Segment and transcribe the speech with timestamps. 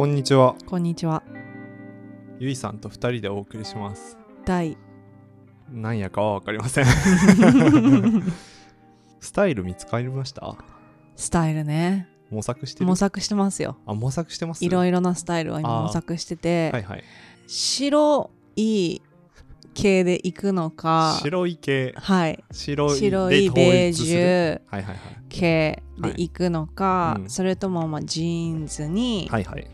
[0.00, 1.22] こんにちは、こんにちは。
[2.38, 4.16] ゆいさんと二人でお送りします。
[4.46, 4.78] 第
[5.70, 6.86] なんやかはわかりません。
[9.20, 10.56] スタイル見つかりました？
[11.16, 12.08] スタイルね。
[12.30, 12.86] 模索してる？
[12.86, 13.76] 模索してますよ。
[13.84, 14.64] あ、模索してます？
[14.64, 17.04] いろいいろなスタイルを今模索してて、はいはい。
[17.46, 19.02] 白い
[19.74, 24.96] 系で行くのか、白い系、はい、白い白でいベージュはいはい
[25.28, 29.44] 系で行くのか、いうんそれともまあジーンズにはい。
[29.44, 29.70] はいはい。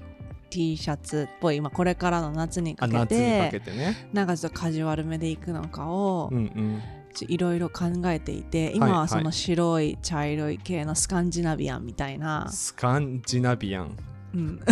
[0.51, 4.09] T シャツっぽい、まあ、これからの夏にかあ、けててね。
[4.13, 6.83] なんかちょっとカジュアルめで行くのかをうんうん。
[7.29, 13.97] いろいろ考えていて今はいははいその白い茶色い系のスカンジナビアンみたいな、スカンジナビアン。
[14.35, 14.61] うん、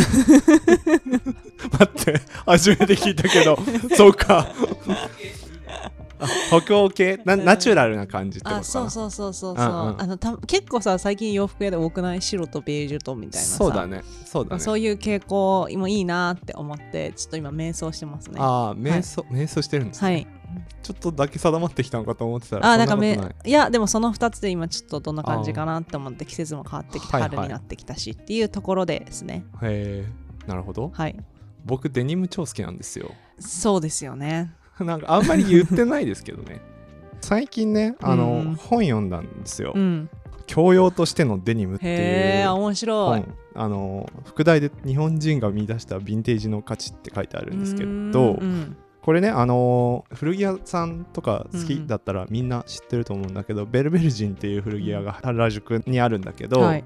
[1.72, 3.59] 待って、初めて聞いたけど、
[3.97, 4.53] そうか。
[6.25, 10.03] あ北欧系なナチュラルな感じってことかそうそうそうそうそう、うんうん。
[10.03, 12.22] あのた結構さ最近洋服屋で多くない？
[12.22, 13.56] 白とベージュとみたいなさ。
[13.56, 14.03] そうだね。
[14.25, 14.61] そうだね。
[14.61, 18.36] そういう傾向今いいなって思ってちょっと今瞑想してますね。
[18.39, 20.27] ああ瞑想、瞑想してるんですね、はい。
[20.83, 23.48] ちょっとだけ定まってきたのかと思ってたらあなんかめい。
[23.48, 29.44] いやでもその2つで今ちょっとどんな感じかなって思って季節も変わってきてはいはい春になってきたしっていうところでですね。
[29.62, 30.91] へえなるほど。
[30.94, 31.16] はい。
[31.64, 33.11] 僕デニム超好きなんですよ。
[33.41, 34.53] そうですよね
[34.84, 36.61] なんかあんまり言ってないですけどね。
[37.20, 38.55] 最近ねあの、うん。
[38.55, 40.11] 本読んだんですよ、うん。
[40.47, 43.20] 教養としてのデニムっていう面白い。
[43.20, 43.34] 本。
[43.56, 56.84] あの副題で日本人が見出したヴィンテージの価値って書いてあるんですけどんうんこれねあの古着屋さんとか好きうんうんだったらみんな知ってると思うんだけど、ベルベルジンっていう古着屋が原宿にあるんだけど、はい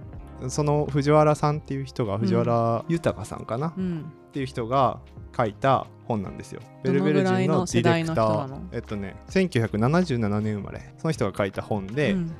[0.49, 4.12] その藤原さんっていう人が藤原豊さんかな、うん。
[4.28, 5.00] っていう人が
[5.37, 6.60] 書いた本なんですよ。
[6.82, 8.60] ベルベルぐらいのディレクター。
[8.72, 10.94] えっとね、1977年生まれ。
[10.99, 12.32] その人が書いた本で、うん。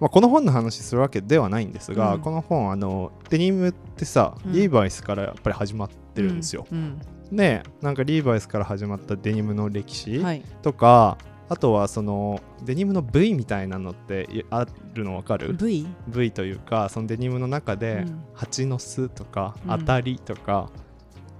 [0.00, 2.20] まあ、この本の話するわけではないんですが、うん。
[2.20, 4.52] この本、あの、デニムってさ、うん。
[4.52, 6.66] リーバイスからやっぱり始まってるんですよ。
[6.70, 7.00] うん。
[7.32, 10.42] で、なんかリーバイスから始まったデニムの歴史はい。
[10.62, 11.18] とか、
[11.48, 15.52] あとはそのデニムの部位みたいなのっていあるのわかる?
[15.52, 16.30] 部位？
[16.30, 18.24] というかそのデニムの中でうん。
[18.34, 19.78] 蜂の巣とかうん。
[19.78, 20.70] 当たりとか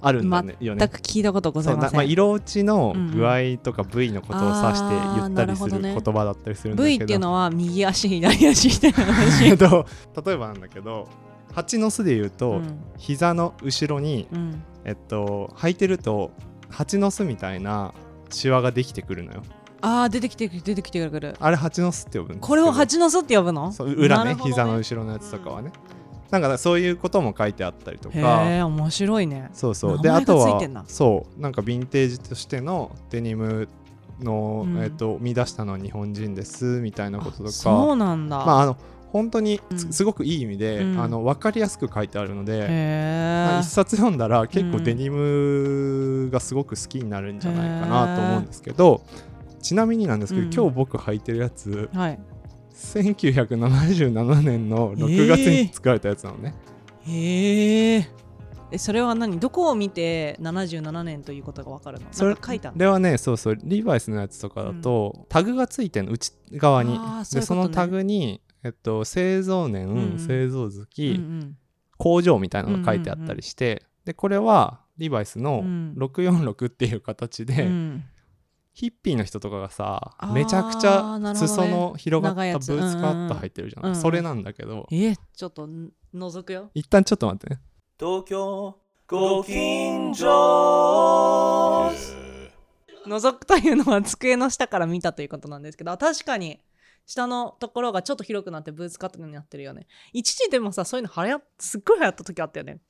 [0.03, 0.81] あるんだね、よね。
[0.81, 1.97] 全く聞いたことございません。
[1.97, 9.87] まあ、色落ちの具合とか部位のことを指して言ったりする言葉だったりするんだけ V どっていうのは右足左足みたいな え話っと
[10.27, 11.09] 例えばなんだけど
[11.55, 12.79] 蜂の巣で言うと、うん。
[12.99, 14.63] 膝の後ろに、うん。
[14.85, 16.33] えっと、履いてると
[16.69, 17.95] 蜂の巣みたいな
[18.29, 19.43] シワができてくるのよ
[19.87, 21.37] あー出てきてくる出てきてくる。
[21.39, 23.71] あれ蜂の巣って呼ぶこれを蜂の巣って呼ぶの？
[23.79, 25.73] 裏ねなるほど膝の後ろのやつとかはね、
[26.31, 29.51] なんかそういうことも書いてあったりとへかえ面白いね。
[29.53, 30.03] そうそう。
[30.03, 31.41] であとはそう。
[31.41, 33.69] なんかヴィンテージとしてのデニム
[34.21, 34.83] の、うん。
[34.83, 38.77] えっと見出したのは日本人ですみたいなこととあそかうなんだ、まああの
[39.13, 39.79] 本当にうん。
[39.79, 41.01] すすごくいい意味で、うん。
[41.01, 44.85] あの分かりやすく書いてあるので、へえまあ一冊読んだら結構うん。
[44.85, 49.03] デニムがすごく好きになるんじゃないかなと思うんですけど、
[49.65, 50.53] ちなみになんですけど、うん。
[50.53, 52.21] 今日僕履いてるやつはい。
[52.75, 56.55] 1977年の6月に作られたやつなのね、
[57.07, 58.09] へえ
[58.73, 59.39] えそれは何？
[59.39, 62.07] どこを見て77年ということが分かるの？
[62.11, 62.77] それ書いたの？
[62.77, 66.97] ではねそうそうリーバイスのやつとかだと、タグがついてるの内側に。
[66.99, 67.63] あーそういうことね。
[67.63, 71.57] でそのタグに、えっと、製造年、うん製造月、うんうん。
[71.97, 75.95] 工場みたいなのが書いてあったりして、でこれはリーバイスのうん。
[75.97, 78.05] 646っていう形で、うん
[78.75, 83.97] ヒッピーの人とかがさめちゃくちゃ裾の広がったブーツカット履いてるじゃん、うんうん。
[83.97, 86.71] それなんだけど、えちょっとん覗くよ。
[86.75, 87.61] 一旦ちょっと待ってね。
[87.99, 88.77] 東京
[89.07, 90.27] ご近所
[93.07, 96.61] 覗くというのは机の下から見たということなんですけど確かに。
[97.07, 99.87] 下のところがちょっと広くなってブーツカットになってるよね。
[100.13, 102.81] 一時でもさそういうの流行っすっごい流行った時あったよね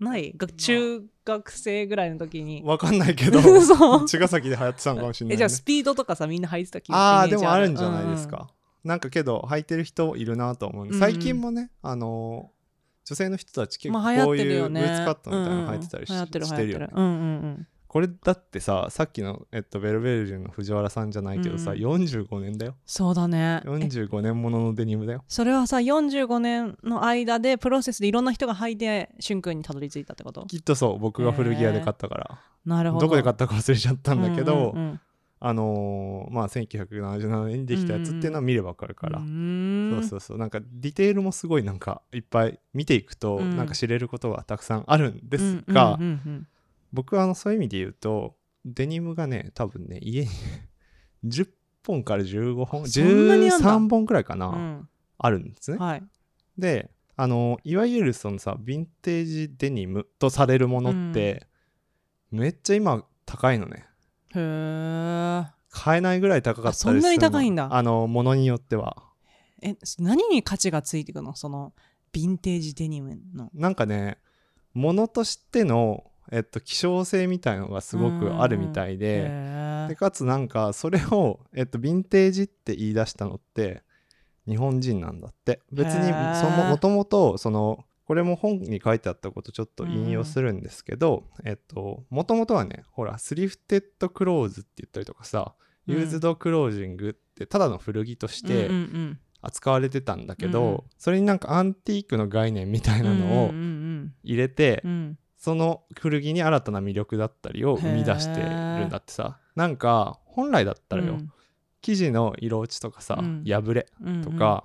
[0.00, 0.32] ない？
[0.36, 2.62] が中学生ぐらいの時に。
[2.64, 4.06] わかんないけど そう。
[4.06, 8.48] 茅ヶ崎で流行ってたのかもしれない、ね、えじゃあスピードとかさみんな履いてた気ああでもあるんじゃないですうんか、
[8.84, 10.98] なんかけど履いてる人いるなと思う、うんうん。
[11.00, 12.50] 最近もねあの
[13.04, 16.88] 女性の人たち結構こういうブーツカットみたいなの履いてたりし,、てるよね。
[16.92, 17.16] うんうんう
[17.48, 22.74] んこれだってささっきの、えっと、ベルベルジュの藤原さんじゃないけどさ、うん45年だよ。
[22.84, 23.62] そうだね。
[23.64, 25.22] え45年もののデニムだよ。
[25.28, 30.44] それはさ45年の間でプロセスでいろんな人が履いてしゅんくんにたどり着いたってこと？
[30.46, 30.98] きっとそう。
[30.98, 33.06] 僕が古着屋で買ったから、なるほど。
[33.06, 35.00] どこで買ったか忘れちゃったんだけど、うんうん
[35.38, 40.00] あのーまあ1977年にできたやつっていうのは見ればわかるから、うんうーん。
[40.00, 40.38] そうそうそう。
[40.38, 43.56] なんかディテールもすごいなんかいっぱい見ていくと、うん。
[43.56, 46.46] なんか知れることがたくさんあるんですが、うんうんうん
[46.94, 50.30] 僕はあのそういう意味で言うとデニムがね多分ね家に
[51.26, 51.48] 10
[51.84, 53.76] 本から15本そんなにあんだ。
[53.76, 54.88] 13本くらいかな、うん。
[55.18, 55.78] あるんですね。
[55.78, 56.02] はい。
[56.56, 61.46] であのいわゆるそのさヴィンテージデニムとされるものって、
[62.30, 63.86] めっちゃ今高いのね。
[64.34, 67.68] へえ買えないぐらい高かったりするそんなに高いんだ。
[67.74, 69.02] あのものによっては。
[69.62, 71.34] え何に価値がついてくの？
[71.34, 71.72] その
[72.12, 73.50] ヴィンテージデニムの。
[73.52, 74.18] なんかね
[74.72, 83.82] ものとしての、えっと、希少性みたいのがすごくあるみたいで,、へでかつなんかそれを、えっと、ヴィンテージって言い出したのって
[84.46, 85.60] 日本人なんだって。
[85.72, 95.54] 別にそのもともとそのこれも本に書いてあったことちょっと引用するんですけど、えっともともとはねほらスリフテッドクローズって言ったりとかさ、
[95.88, 95.94] うん。
[95.96, 104.90] ユーズドクロージングってただの古着としえてうんうん扱われてたんだけど、うんそれになんかアンティークの概念みたいなのをうんうん入れて、うん。
[104.90, 109.38] うんその古着に新たな魅力だったりを生み出してるんだってさ。
[109.54, 111.30] なんか本来だったらよ、うん。
[111.82, 113.44] 生地の色落ちとかさ、うん。
[113.46, 114.64] 破れうんとか、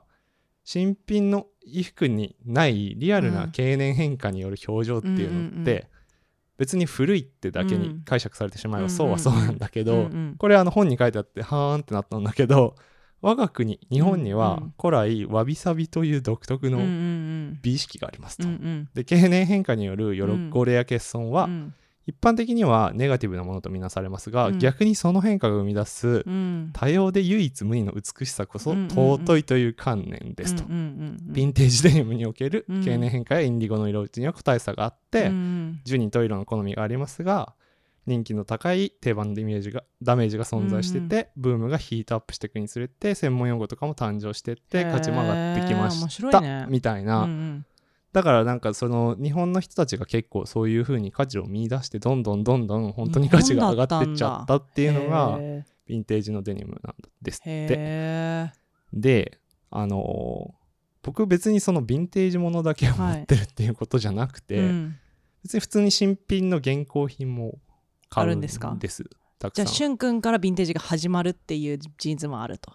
[0.63, 3.51] 新品の衣服にないリアルうなん。
[3.51, 5.83] 経年変化による表情っていうのって、うんうんうん。
[6.59, 8.01] 別に古いってだけにうん。
[8.03, 12.75] 解釈されてしまえばうんそうはそうなんだけど、うんうんこれあの本に書いてあってはーんってなったんだけど
[13.21, 16.77] 我が国日本には古来わびさびという独特の
[17.61, 18.47] 美意識がありますと。
[18.93, 20.15] で経年変化による
[20.53, 21.73] 汚れや欠損は、うん。
[22.07, 24.59] 一般的にはネガティブなものとみなされますが、うん。
[24.59, 26.71] 逆にその変化が生み出すうん。
[26.73, 30.63] 多様で唯一無二の美しさこそ尊いという観念ですと。
[30.63, 37.53] ヴィンテージデニムにおけるうん経年変化やインディゴの色打ちには個体差があって、うん樹にと色の好みがありますが
[38.05, 46.65] 人気の高い定番のイメージがダメージが存在してて、ブームがヒートアップしていくにつれて専門用語とかも誕生してって価値も上がってきま面した、ね。
[46.69, 47.65] みたいな、うんうん。
[48.11, 57.65] だからなんかその日本の人たちが結構そういう風に価値を見出してどんどんどんどん本当に価値が上がってっちゃったっていうのがへヴィンテージのデニムなんですー。
[57.65, 57.75] って。
[57.77, 58.51] へ
[58.93, 59.37] で
[59.69, 60.59] あのー
[61.01, 64.97] 僕別にそのヴィンテージものだけを持ってるっていうことじゃなくて、ーうん。
[65.43, 67.57] 別に普通に新品の現行品も
[68.11, 68.75] あるんですか？
[69.39, 69.65] たくさん。
[69.65, 72.71] じゃあしゅんくんからヴィンテージが始まるっていうジーンズもあると。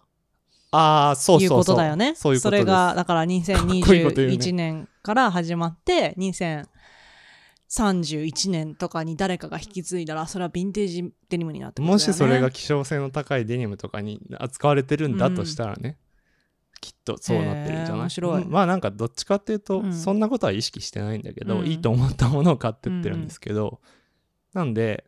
[0.71, 1.57] ああそうそうそう。
[1.57, 2.15] いうことだよね。
[2.17, 2.65] そういうことです。
[2.65, 3.33] れがだからかっこ
[3.95, 15.99] いいこと言うね2021年から始まって2031年とかに誰かが引き継いだらそれはヴィンテージデニムになってくるもしそれが希少性の高いデニムとかに扱われてるんだとしたらね、
[16.81, 18.01] きっとそうなってるんじゃない？
[18.01, 18.43] 面白い。
[18.43, 18.51] うん。
[18.51, 19.95] まあなんかどっちかっていうと、うん。
[19.95, 21.67] そんなことは意識してないんだけど、うん。
[21.67, 23.81] いいと思ったものを買ってってるんですけど、
[24.55, 25.05] なんで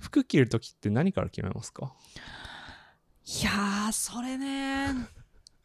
[0.00, 1.92] 服着る時って何から決めますか？
[3.24, 4.94] いやーそれね。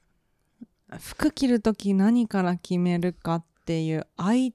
[1.02, 4.54] 服着るとき何から決めるかっていうアイ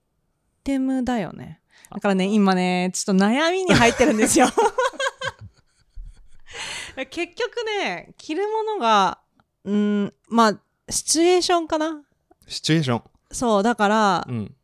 [0.62, 1.60] テムだよね。
[1.90, 4.46] だからね今ねちょっと悩みに入ってるんですよ。
[7.10, 9.20] 結局ね着るものが
[9.64, 12.02] うんまあシチュエーションかな。
[12.46, 13.02] シチュエーション。
[13.32, 14.56] そうだから、うん。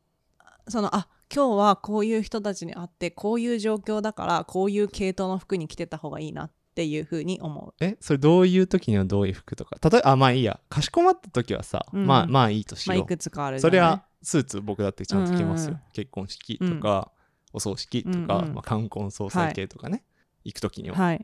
[0.69, 7.85] そのあ今日はこういう人たちに会ってこういう状況だからこういう系統の服に着てた方がいいなっていうふうに思う。
[7.85, 9.77] えそれどういう時にはどういう服とか？
[9.83, 10.61] 例えばあまあいいや。
[10.69, 12.07] かしこまった時はさ、うん。
[12.07, 15.81] まあまあいいとしよう、まあいくつかあるそれはスーツ僕だってちゃんと着ますよ、うんうんうん。
[15.93, 17.11] 結婚式とか、
[17.53, 18.55] お葬式とか、うんうん。
[18.55, 20.05] まあ、冠婚葬祭系とかね、
[20.45, 21.21] 行く時には、はい。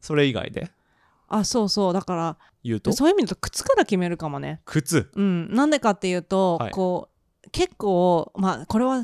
[0.00, 0.70] それ以外で？
[1.28, 1.92] あそうそう。
[1.92, 2.92] だから言うと？
[2.92, 4.60] そういう意味だと靴から決めるかもね。
[4.64, 5.10] 靴。
[5.14, 5.54] うん。
[5.54, 6.72] なんでかっていうと、はい。
[6.72, 7.08] こ
[7.46, 9.02] う結構まあこれは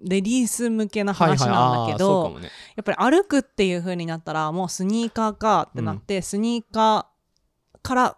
[0.00, 1.46] レディース向けな話な
[1.86, 2.50] んだけあーそうど、かもね。
[2.76, 8.16] やっぱり歩くっていう風になったらもうスニーカーかってなって、スニーカーから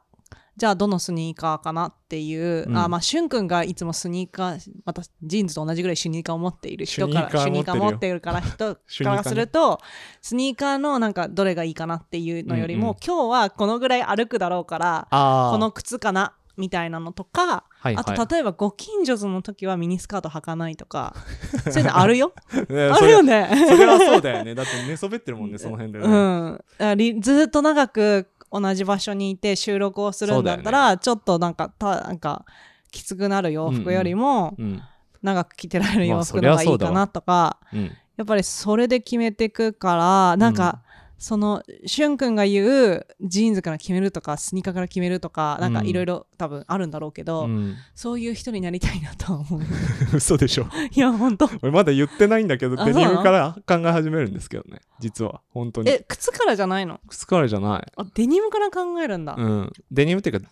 [0.61, 2.77] じゃあどのスニーカーかなっていう、うん。
[2.77, 7.91] あまあしゅんくんがいつもスニーカーまたジーンズと同じぐらいスニーカーを持っている人からシュニーカー持ってるよ。
[7.93, 8.41] 持ってるから
[8.87, 9.81] 人からすると
[10.21, 12.97] スニーカーのなんかどれがいいかなっていうのよりも、うんうん。
[13.03, 18.05] 今日はこのぐらい歩くだろうからこの靴かなみたいなのとか、はいはい。
[18.05, 21.17] あと例えばご近所図の時はミニスカート履かないとか
[21.71, 22.33] そういうのあるよ。
[22.69, 23.51] ね あるよね。
[23.69, 24.55] それはそうだよね。
[24.55, 26.65] だって寝そべってるもんね その辺でね、うん。
[26.79, 32.45] ありずっと長く同じ場所にいて収録をするんだったら、ちょっとなんかたなんか
[32.91, 34.83] きつくなる洋服よりもうん。
[35.23, 37.91] 長く着てられる洋服の方がいいかなとか、うん。
[38.17, 40.81] やっぱりそれで決めてくからなんか、
[41.21, 49.61] そのしゅんくんが言うジーンズから決めるとかスニーカーから決めるとかなんかいろいろ多分あるんだろうけど、うん、そういう人になりたいなとは思う。
[50.17, 50.67] 嘘でしょ。
[50.91, 51.51] いや本当。
[51.61, 54.81] 俺まだ言ってないんだけどあデニムから考え始めるんですけどね。
[54.99, 55.91] 実は本当に。
[55.91, 57.01] え靴からじゃないの？
[57.07, 57.93] 靴からじゃない。
[57.97, 59.73] あデニムから考えるんだ、うん。
[59.91, 60.49] デニムっていうか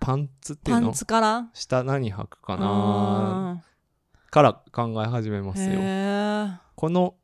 [0.00, 0.88] パンツっていうの？
[0.88, 1.48] パンツから？
[1.54, 3.60] 下何履くかな？
[3.62, 3.62] あ
[4.30, 6.60] から考え始めまーすよ。
[6.74, 7.14] この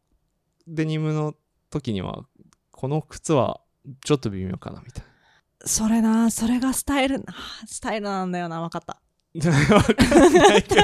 [0.69, 1.35] デニムの
[1.71, 2.25] 時には
[2.85, 3.63] この靴は
[4.05, 5.05] ちょっと微妙かなみたい
[5.65, 7.35] それなそれがスタイルあ
[7.67, 9.01] スタイルなんだよな分かった。
[9.35, 10.83] な わかんないけど。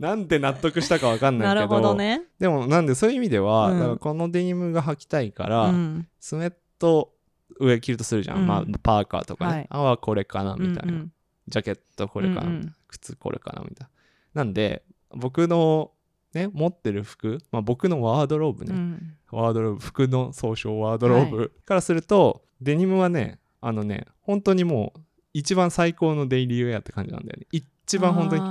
[0.00, 2.22] なんで納得したかわかんないなるけどほどね。
[2.40, 3.78] でもなんでそういう意味では、うん。
[3.78, 6.08] だからこのデニムが履きたいから、うん。
[6.18, 7.14] スウェット
[7.60, 8.46] 上着るとするじゃん、うん。
[8.48, 9.66] まあパーカーとかね、はい。
[9.70, 11.12] あはこれかなみたいな、うんうん。
[11.46, 12.74] ジャケットこれかな、うんうん。
[12.88, 13.88] 靴これかなみたい
[14.34, 14.42] な。
[14.42, 15.92] なんで僕の
[16.34, 25.00] ね持ってる服、まあ、僕のワードローブね、うんワードローブ服の総称ワードローブからすると、デニムはねあのね本当にもう
[25.34, 27.46] 一番最高のデイリーウェアって感じなんだよね。
[27.52, 28.50] 一番本当に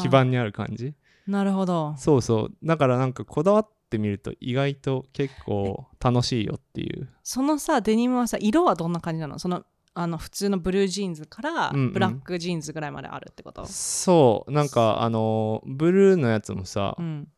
[0.00, 0.94] 基盤にある感じ。
[1.26, 1.94] なるほど。
[1.98, 2.56] そうそう。
[2.62, 7.08] だからなんかこだわってみると意外と結構楽しいよっていう。
[7.22, 9.38] そのさデニムはさ色はどんな感じなの？
[9.38, 9.64] その
[9.94, 11.92] あの普通のブルージーンズからうんうん。
[11.94, 14.52] ブラックジーンズぐらいまであるってこと、そう。
[14.52, 17.28] なんかあのブルーのやつもさ、うん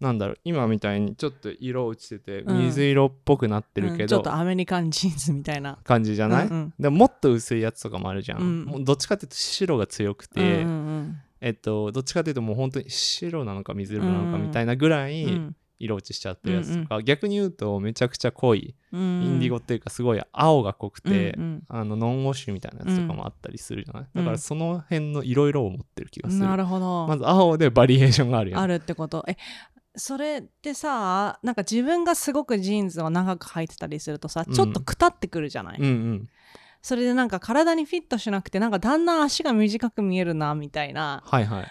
[0.00, 2.58] なんだろう今みたいにちょっと色落ちててうん。
[2.66, 5.78] 水色っぽくなってるけど、うんちょっとアメリカンジーンズみたいな。
[5.84, 8.64] 感じじゃない、うんうんでももっと薄いやつとかもあるじゃん、うん。
[8.64, 15.12] もうどっちかっていうと白が強くて、うんうんえっとどっちかっていうともう本当に白なのか水色なのかみたいなぐらうん。
[15.12, 21.62] い色落ちしちゃってるやつとか、逆に言うとめちゃくちゃ濃いうんインディゴっていうかすごい青が濃くて、うんうん。
[21.68, 24.24] あのノンウォッシュみたいなやつとかもあったりするじゃない、うん。
[24.24, 26.46] だからその辺の色々を持ってる気がする。
[26.46, 28.60] なるほど、まず青でバリエーションがあるやん。
[28.60, 29.24] あるってこと。
[29.28, 29.36] え
[29.98, 34.54] それってさなんか自分がすごくジーンズを長く履いてたりするとさうん。
[34.54, 36.28] ちょっとくたってくるじゃない、うんうん。
[36.82, 41.66] それでなんか体にフィットしなくてなんかだんだん足が短く見えるなみたいなはいはい。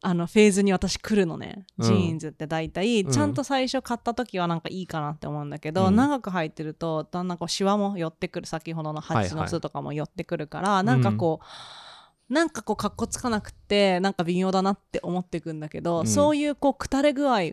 [0.00, 1.66] あのフェーズに私来るのね。
[1.78, 1.84] うん。
[1.84, 3.10] ジーンズって大体、うん。
[3.10, 5.96] ちゃんと最初買った時はなんかいいかなって思うんだけど、うん。
[5.96, 8.46] 長く履いてるとだんだんこうシワも寄ってくる。
[8.46, 11.44] 先ほどのはいはい蜂の巣とかも寄ってくるから、なんかこう、
[12.28, 16.06] なんかこうかっこつかなくてなんか微妙だなって思ってくんだけど、うん。
[16.06, 17.52] そういうこうくたれ具合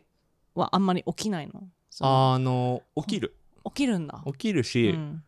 [0.53, 1.63] はあんまり起きないの？
[2.01, 3.35] あの起きる。
[3.65, 4.21] 起きるんだ。
[4.25, 5.23] 起きるし、うん。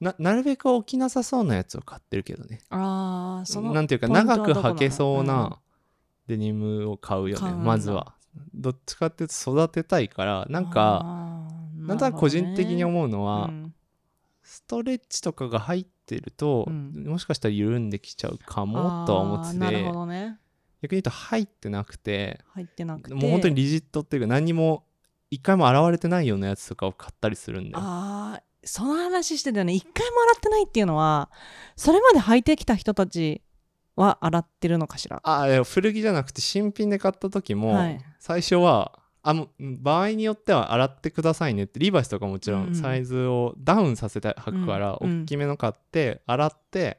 [0.00, 2.60] ななるべく起きなさそうなやつを買ってるけどね。
[2.68, 5.58] あーそのなんていうか長く履けそううんな
[6.26, 7.64] デニムを買うよね、買うんだ。
[7.64, 8.14] まずは。
[8.54, 13.50] どっちかっていうと育てたいからなんかなんとなく個人的に思うのは、
[14.48, 17.04] ストレッチとかが入ってると、うん。
[17.06, 19.84] もしかしたら緩んできちゃうかうんもとは思ってて。
[19.84, 20.38] ほどね。
[20.82, 23.14] 逆に言うと入ってなくて入ってなくて。
[23.14, 24.84] もう本当にリジットっていうか何にも
[25.30, 27.84] 一回も現れてないようなやつとかを買ったりするんだよ。
[27.84, 29.72] あーその話してたよね。
[29.74, 31.30] 一回も洗ってないっていうのは
[31.76, 33.42] それまで履いてきた人たち
[33.96, 35.20] は洗ってるのかしら？
[35.24, 38.00] あいや古着じゃなくて新品で買った時も、はい。
[38.18, 46.98] 最初はあもう場合によっては洗ってくださいねってリーバイスとかもちろうんサイズをダウンさせて履くから、大きめの買って洗って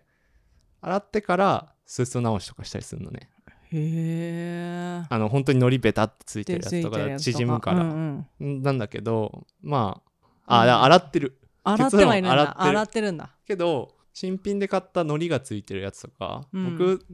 [0.81, 3.29] 洗ってからスーツ直しとかしたりするのね。
[3.71, 8.61] へえあの本当にのりベタってついてるやつとか縮むから、うんうん。
[8.61, 10.01] なんだけどま
[10.45, 11.39] ああ、う洗ってる。
[11.63, 12.61] 洗ってはいるんだ。
[12.61, 13.11] 洗ってる。
[13.13, 13.29] んだ。
[13.45, 16.77] けど新品で買ったのりがついてるやつとか、うん。
[16.77, 17.05] 僕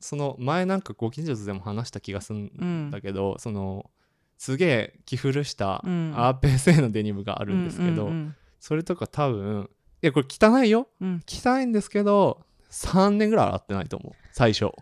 [0.00, 3.90] その前なんかご近所でも話した気がするんだけど、その
[4.38, 6.12] すげえ着古したうん。
[6.16, 9.70] アーペー製のデニムがあるんですけど、うんうんそれとか多分
[10.02, 10.88] いやこれ汚いよ。
[11.00, 11.22] うん。
[11.28, 14.12] 汚いんですけど3年ぐらい洗ってないと思う。
[14.32, 14.72] 最初。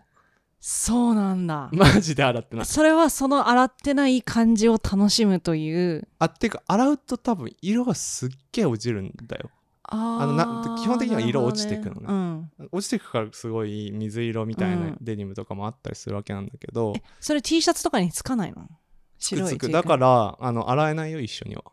[0.59, 1.69] そうなんだ。
[1.71, 2.65] マジで洗ってない。
[2.65, 6.07] それはその洗ってない感じを楽しむという。
[6.17, 9.51] あっていうか洗うと多分色がすっげえ落ちるんだよ。
[9.83, 12.01] あのな基本的には色落ちてくのね。
[12.01, 12.13] なるほどう
[12.63, 12.69] ん。
[12.71, 14.89] 落ちてくからすごい水色みたいうん。
[14.91, 18.67] なデニムとかもあったりするわけなんだけど、えそれ T シャツとかにつかないの？
[19.17, 19.69] つくつく。
[19.71, 21.63] だからあの洗えないよ一緒には。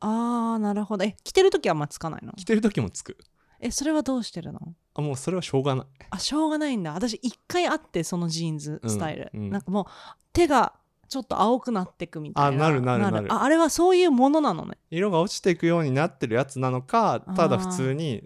[0.00, 1.04] ああなるほど。
[1.04, 2.32] え着てる時はあんまつかないの？
[2.32, 3.16] 着てる時もつく。
[3.60, 4.60] えそれはどうしてるの？
[4.94, 5.86] あもうそれはしょうがない。
[6.10, 6.92] あしょうがないんだ。
[6.92, 9.40] 私一回あってそのジーンズスタイル、うん。
[9.40, 9.84] うんなんかもう
[10.32, 10.72] 手が
[11.08, 12.66] ちょっと青くなってくみたいな。
[12.66, 13.10] あなるなる。
[13.10, 13.32] なる。
[13.32, 14.78] ああれはそういうものなのね。
[14.90, 18.22] 色が落ちていくようになってるやつなのかただ普通に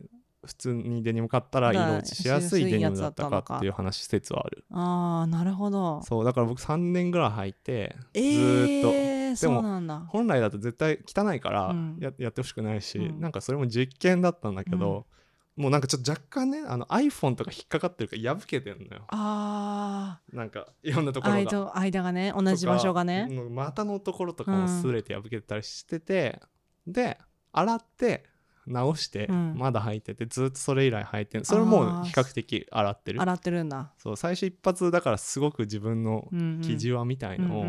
[0.46, 4.64] 普通にデニム買ったら色落ちしやすいデニムだったかっていう話説はある。
[4.70, 6.02] ああなるほど。
[6.02, 11.98] そうだから僕3年ぐらい履いてえずーっと、ー、でも本来だと絶対汚いからうん。
[12.00, 13.20] や,、やってほしくないし、うん。
[13.20, 15.06] なんかそれも実験だったんだけど、
[15.56, 19.04] もうなんかちょっと若干ねあの iPhone とか引っかかってるから破けてんのよ。
[19.08, 21.72] あなんかいろんなとこあろが。
[21.76, 23.28] 間間がね同じ場所がね。
[23.50, 26.40] 股のところとかも擦れて破けてたりしてて、
[26.86, 27.18] で
[27.52, 28.24] 洗って
[28.66, 29.54] 直してうん。
[29.56, 33.20] まだ履いててずっとそれ以来履いてるそれも比較的洗ってる。
[33.20, 33.92] 洗ってるんだ。
[33.98, 37.64] そう最初一発だからすごく自分の生地輪みたいのを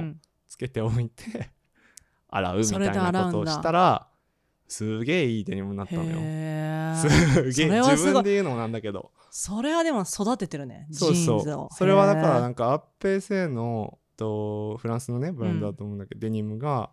[0.48, 1.50] つけておいて、
[2.30, 4.08] 洗うみたいなことをしたら
[4.68, 6.12] すげえいいデニムになったのよ。
[6.96, 7.08] す
[7.52, 9.12] げえ自分で言うのもなんだけど。
[9.30, 11.76] それはでも育ててるね、そうそう。
[11.76, 16.90] それはだからなんかアーペーセーのとフランスのねブランドだと思うんだけど、デニムが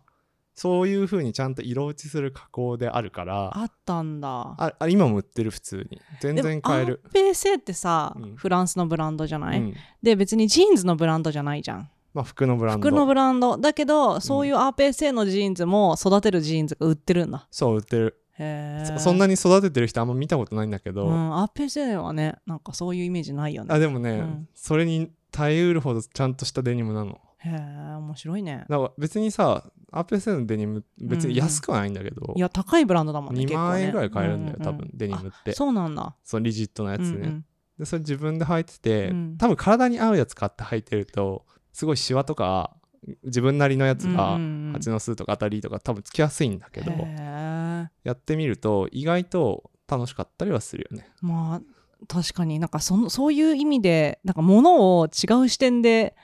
[0.55, 4.55] そういう風にちゃんと色落ちする加工であるからあったんだ。
[4.57, 5.99] ああ今も売ってる普通に。
[6.21, 7.01] 全然買える。
[7.11, 8.35] ペーセってさ、うん。
[8.35, 9.73] フランスのブランドじゃない、うん。
[10.01, 11.89] で別にジーンズのブランドじゃないじゃん。
[12.13, 12.87] まあ服のブランド。
[12.87, 13.57] 服のブランド。
[13.57, 17.47] だけどそういうアーペーセーのジーンズも育てるジーンズが売ってるんだ。
[17.49, 18.19] そう売ってる。
[18.37, 23.73] へえそそんなに育ててる人あんま見たことないんだけど、うん、アーペーセはねなんかそういうイメージないよね。
[23.73, 24.49] あでもね、うん。
[24.55, 28.65] それに耐えうるほどちゃんとしたデニムなのへえ面白いね。
[28.69, 35.51] だから別にさアーペーセーのデニム別に安くはないんだけど、いや高いブランドだもんね2万円ぐらい買えるんだよ、多分デニムって。
[35.51, 36.15] あそうなんだ。
[36.23, 37.45] そのリジッドなやつね、うんうん。
[37.79, 39.37] でそれ自分で履いてて、うん。
[39.37, 42.75] 多分体に合うやつ買って履いてるとすごいシワとか
[43.23, 44.73] 自分なりのやつが、うんうんうん。
[44.73, 51.07] 蜂の巣とか当たりとか多分つきやすいんだけどへえやってみると意外と楽しかったりはするよね。
[51.21, 51.61] まあ
[52.07, 52.59] 確かに。
[52.59, 56.15] なんかそのそういう意味でなんか物を違う視点で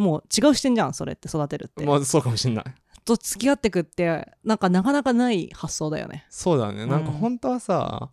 [0.00, 2.64] もう違う視点じゃんそれって育てるって、まあそうかもしんない。
[3.04, 6.26] と付き合ってくってなんかなかなかない発想だよね。
[6.30, 6.86] そうだね。
[6.86, 8.10] なんか本当はさ、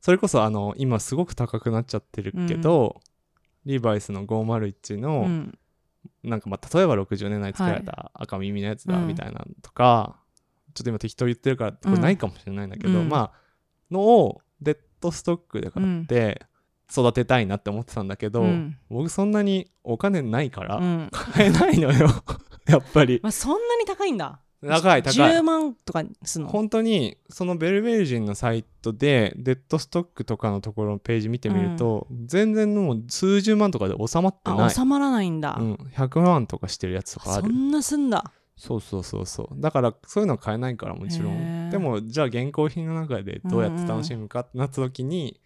[0.00, 3.00] それこそあの今すごく高くなっちゃってるけど、
[3.64, 5.58] リーバイスの501うの、ん。
[6.24, 9.06] なんかまあ例えば60年代に作られた赤耳のやつだうん。
[9.06, 10.16] みたいなのとか、
[10.74, 13.08] ちょっと今適当言ってるからこれないかもしれないんだけど、うん。
[13.08, 13.40] まあ
[13.90, 16.42] のをデッドストックで買って
[16.90, 18.76] 育てたいなって思ってたんだけど、うん。
[18.88, 21.08] 僕そんなにお金ないからうん。
[21.12, 22.08] 買えないのよ。
[22.66, 23.20] やっぱり。
[23.22, 24.40] まあ、そんなに高いんだ。
[24.62, 25.32] 高い高い。
[25.32, 26.48] 10万とかすんの？
[26.50, 34.60] 本当にそのベルベル人のサイトでデッドストックとかのところのページ見てみると、全然もう数十万とかで収まってない。
[34.66, 37.44] あ収まらないんだ、うん、100万とかしてるやつとかある。
[37.44, 38.30] そんなすんだ。
[38.56, 39.58] そうそうそうそう。
[39.58, 41.70] だからそういうのは買えないからもちろへんー。
[41.70, 45.40] でもじゃあ現行品の中でどうやって楽しむかってなった時に、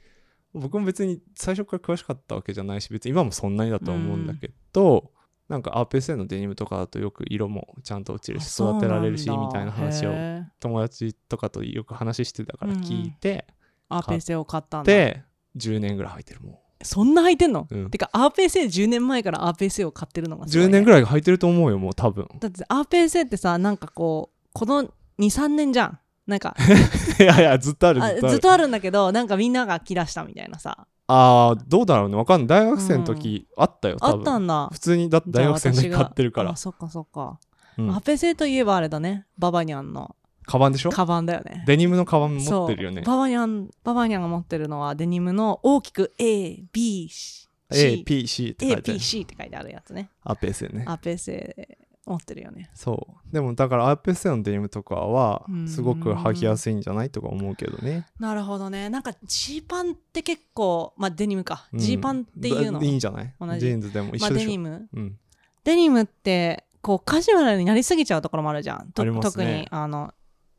[0.55, 5.11] 僕も別に最初から詳しかったわけじゃないし別に今もそんなにだとは思うんだけど、
[5.49, 10.13] なんか RPSA のデニムとかだとよく色もちゃんと落ちるし育てられるしみたいな話を
[10.61, 13.47] 友達とかとよく話してたから聞いて、
[13.89, 14.93] アーペーセを買ったんだ。
[14.93, 15.23] で
[15.57, 17.15] 10年ぐらい履いてるもそん。
[17.15, 22.29] な履いてんの、うんてかアーペーセ10年前からアーペーセを買ってるのがうすごい、10ね、年ぐらい履いてると思うよもう多分。
[22.41, 26.57] だってアーペーセってさなんかこうこの23年じゃんなんか
[27.21, 28.31] いやいやずっとあるあずっとある。
[28.31, 30.87] ずっとあるんだけどなんかみんなが着出したみたいなさ。
[31.07, 32.17] ああどうだろうね。
[32.17, 32.47] わかんない。
[32.49, 34.19] 大学生の時あったよ多分。
[34.21, 34.69] あったんだ。
[34.73, 36.53] 普通にだって大学生の時買ってるから。
[36.53, 37.39] あそっかそっか、
[37.77, 38.01] うん。
[38.01, 39.27] ペーセといえばあれだね。
[39.39, 40.17] ババニャンの。
[40.47, 40.91] カバンでしょ？
[40.91, 41.65] カバンだよね。
[41.67, 43.03] デニムのカバン持ってるよね。
[43.03, 48.99] ババニャンババニャンが持ってるのはデニムの大きく ABC APC って書いてある。
[48.99, 50.11] APC って書いてあるやつね。
[50.23, 50.85] アペセね。
[50.87, 52.71] アーペーセ持ってるよね。
[52.75, 53.33] そう。
[53.33, 55.69] でもだからアペセのデニムとかはうん。
[55.69, 58.07] すごく履きやすいんじゃないとか思うけどね。
[58.19, 58.91] なるほどね。
[58.91, 61.67] なんかジーパンって結構まあデニムか。
[61.73, 61.79] うん。
[61.79, 63.35] ジーパンっていうの、だいいんじゃない？
[63.41, 63.61] 同じ。
[63.61, 64.47] ジーンズでも一まあ緒でしょ？
[64.47, 64.89] デニム。
[64.93, 65.19] うん。
[65.65, 68.93] デニムってこうカジュアルになりすぎちゃうところもあるじゃん。
[68.93, 69.45] とありますね。
[69.45, 70.13] 特にあの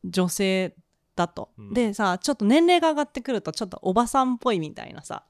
[0.04, 0.74] 女性
[1.14, 1.72] だと、うん。
[1.72, 5.22] でさちょっと年齢が上がってくるとちょっとおばさんっぽいみたいなさ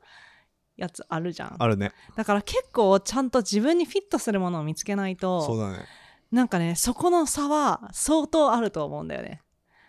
[0.77, 1.57] やつあるじゃん。
[1.59, 1.93] あるね。
[2.17, 5.79] だから結構ちゃんと自分にフィットするものを見つけないとそうだね
[6.31, 9.43] なんかねそこの差は相当あると思うんだよね、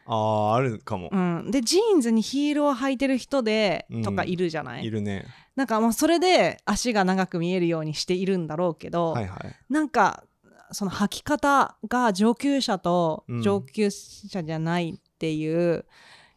[0.05, 1.09] あああるかも。
[1.11, 4.03] うん、でジーンズにヒールを履いてる人でうん。
[4.03, 5.25] とかいるじゃない、いるね。
[5.55, 9.55] なんかもうそれで足が長く見えるようにしているんだろうけど、はいはい。
[9.69, 10.23] なんか
[10.71, 13.41] その履き方が上級者とうん。
[13.41, 15.85] 上級者じゃないっていう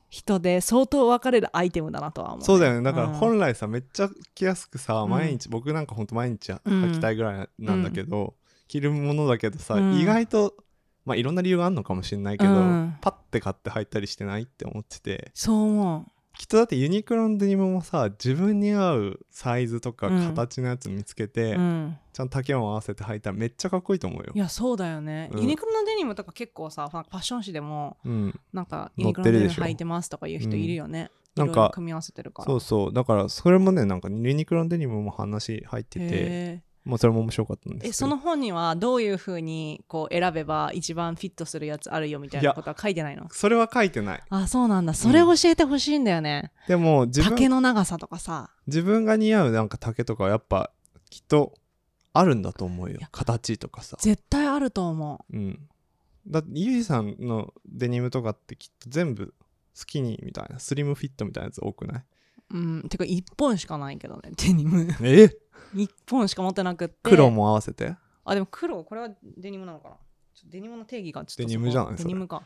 [0.08, 2.82] 人で相当分かれるアイテムだなとは思う、そうだよね。
[2.82, 3.12] だからうん。
[3.14, 5.10] 本来さめっちゃ着やすくさうん。
[5.10, 8.34] 毎日僕なんかほんと毎日うん履きたいぐらいなんだけど
[8.70, 9.98] 着るものだけどさうん。
[9.98, 10.54] 意外と
[11.04, 12.96] まあいろんな理由があるのかもしれないけどうん。
[13.00, 15.32] パッて買って履いたりしてないって思ってて。
[15.34, 16.06] そう思
[16.38, 20.26] きっとだってユニクロのデニムもさ自分に合うサイズとかうん。
[20.28, 24.32] 形のやつ見つけう、てうん、ちゃんと丈も合わせて履いたらめっちゃかっこいいと思うよ。
[24.34, 25.40] いやそうだよね、うん。
[25.40, 28.40] ユニクロのデニムとか結構さファッション誌でもうん。
[28.52, 31.46] なんか載ユニクロのデニム履いてますとかいう人いるよね、うん。
[31.46, 32.46] なんか組み合わせてるから。
[32.46, 32.92] そうそう。
[32.92, 37.90] だからそれもねなんかユニクロのデニムも話入っててへまあそれも面白かったんですけど。
[37.90, 43.28] えその本にはどういうふうにこう選べば一番フィットするやつあるよみたいなことは書いてないの？
[43.30, 44.22] それは書いてない。
[44.28, 44.94] あそうなんだ。
[44.94, 48.50] それ教えてほしいんだよね、でも自丈分の長さとかさ。
[48.66, 50.70] 自分が似合うなんか丈とかはやっぱ
[51.10, 51.54] きっと
[52.12, 52.96] あるんだと思うよ。
[53.00, 53.96] や形とかさ。
[54.00, 55.36] 絶対あると思う。
[55.36, 55.68] ん。
[56.26, 59.34] だってゆいさんのデニムとかってきっと全部
[59.74, 62.04] スキニーみたいなスリムフィットみたいなやつ多くない？
[62.50, 64.88] ううんてか1本しかないけどね デニム。
[65.02, 65.30] え
[65.74, 66.94] ？1本しか持ってなくって。
[67.02, 67.94] 黒も合わせて？
[68.24, 69.94] あでも黒これはデニムなのかな？
[70.34, 72.42] ちょデニムの定義がちょっとデニムじゃないデニムか。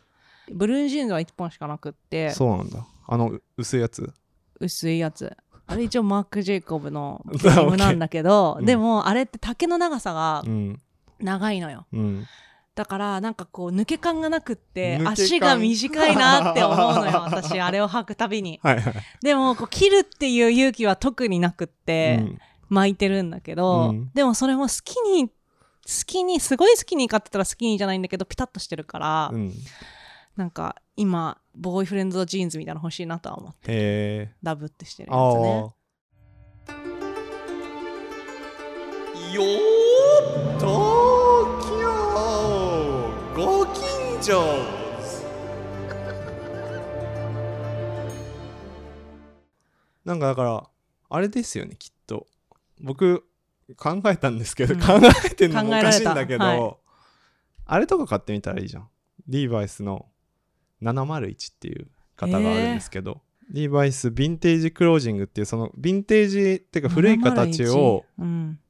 [0.53, 2.31] ブルージーンズは1本しかなくって。
[2.31, 2.87] そうなんだ。
[3.07, 4.13] あの薄いやつ？
[4.61, 5.35] 薄いやつ。
[5.67, 8.67] あれ一応マーク・ジェイコブの デニムなんだけど、うん。
[8.67, 10.81] でもあれって丈の長さがうん。
[11.21, 11.87] 長いのよ。
[11.93, 12.27] うん
[12.75, 18.59] だからなんかこう抜け感がなくって足が短いなって思うのよ 私あれを履くたびに。
[18.63, 22.39] はいはい、でもこう切るっていう勇気は特になくって、うん。
[22.71, 24.11] 巻いてるんだけど、うん。
[24.15, 25.31] でもそれもスキニー
[25.87, 29.53] スキニーすごいスキニーかって言ったらスキニーじゃないんだけどピタッとしてるから、うん、へ
[30.37, 34.33] なんか今ボーイフレンドジーンズみたいなの欲しいなとは思ってえ。
[34.43, 35.75] ダブってしてるやあつね。
[36.69, 36.75] あ
[39.35, 39.74] よー
[50.05, 50.67] なんかだから
[51.11, 52.27] あれですよねきっと。
[52.81, 53.27] 僕
[53.77, 54.81] 考えたんですけど、うん。
[54.81, 56.65] 考えてんのもおかしいんだけど、考えられた。
[56.65, 56.77] は
[57.67, 58.89] あれとか買ってみたらいいじゃん。
[59.27, 60.07] リーバイスの
[60.83, 68.61] 701っていう型があるんですけど、リーバイスヴィンテージクロージングっていうそのヴィンテージっていうか古い形を701うん。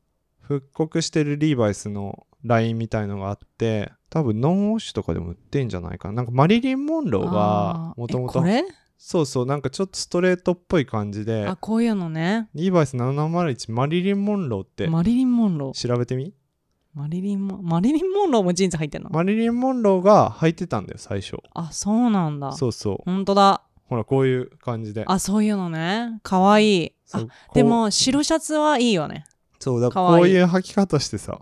[0.40, 6.14] 復刻してるリーバイスのラインみたいのがあって多分ノンウォッシュとかでも売ってんじゃないかな。
[6.14, 8.44] なんかマリリン・モンローがもともと
[8.96, 11.48] そうそうなんかちょっとストレートっぽい感じで。
[11.48, 12.48] あこういうのね。
[12.54, 14.86] リーバイス701マリリン・モンローって。
[14.86, 15.88] マリリン・モンロー。
[15.88, 16.32] 調べてみ？
[16.94, 21.38] マリリンモマリリン・モンローもジーンズ入ってんの、マリリン・モンローが履いてたんだよ最初。
[21.52, 22.52] あそうなんだ。
[22.52, 22.98] そうそう。
[23.04, 23.62] ほんとだ。
[23.88, 25.02] ほらこういう感じで。
[25.08, 26.20] あそういうのね。
[26.22, 26.92] かわいい。
[27.12, 29.24] あでも白シャツはいいよね。
[29.58, 31.40] そうだかからこういう履き方してさ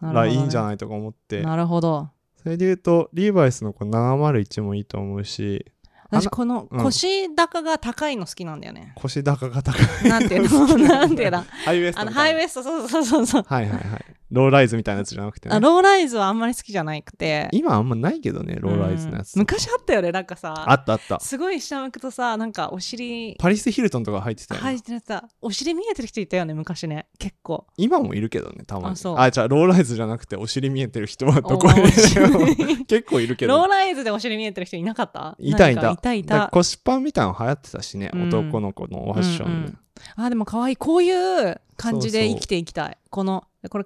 [0.00, 1.42] らいいんじゃないとか思って。
[1.42, 2.08] なるほど。
[2.36, 5.66] それで言うとリーバイスのこの701もいいと思うし。
[6.10, 6.82] 私このうん。
[6.82, 10.08] 腰高が高いの好きなんだよね、腰高が高い。
[10.08, 10.78] なんていうの？
[10.88, 11.42] なんていう の？
[11.64, 13.44] ハイウエストあのハイウエストそうそうそうそう。
[13.46, 15.54] はいはいはいローライズみたいなやつじゃなくてね。
[15.54, 17.48] あローライズはあんまり好きじゃなくて。
[17.52, 19.36] 今あんまないけどねローライズのやつ。
[19.36, 20.64] うん昔あったよねなんかさ。
[20.66, 21.18] あったあった。
[21.20, 23.36] すごい下向くとさなんかお尻。
[23.38, 27.06] パリス・ヒルトンとか入ってたよね、入ってるさお尻見えてる人いたよね昔ね。
[27.18, 27.66] 結構。
[27.76, 28.92] 今もいるけどねたまに。
[28.92, 29.18] あそう。
[29.18, 33.56] あじゃあローライズじゃなくてお尻見えてる人はどこにお面白い結構いるけど。
[33.56, 35.36] ローライズでお尻見えてる人いなかった？
[35.38, 35.90] いたいた。
[35.90, 36.48] いたいた。
[36.52, 38.28] 腰パンみたいなの流行ってたしね、うん。
[38.28, 39.78] 男の子のファッションで、うんうん
[40.14, 40.76] あでも可愛い。
[40.76, 42.96] こういう感じで生きていきたい。
[43.10, 43.84] このこれ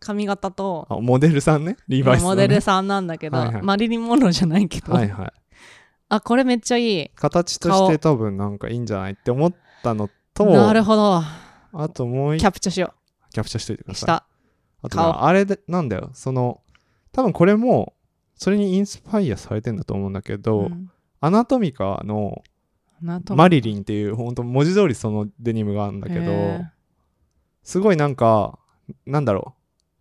[0.00, 1.76] 髪型とあモデルさんね？
[1.88, 3.62] リーバイスの、ね、モデルさんなんだけど、はいはい。
[3.62, 5.32] マリリン・モンローじゃないけど、はいはい。
[6.08, 7.08] あこれめっちゃいい。
[7.16, 11.22] 形として多分なんかいいんじゃないって思ったのとなるほど。
[11.72, 12.94] あともう一キャプチャしよ
[13.32, 14.24] キャプチャしといてくうしださ
[14.84, 14.88] い。
[14.90, 14.98] た。
[14.98, 16.10] あとあれでなんだよ。
[16.14, 16.60] その
[17.12, 17.94] 多分これも
[18.36, 20.90] それにインスパイアされてんだと思うんだけど、うん。
[21.20, 22.42] アナトミカの
[23.02, 26.64] マリリンっていう本当文字通りそのデニムがあるんだけどへ
[27.64, 28.58] すごいなんか
[29.04, 29.57] なんだろう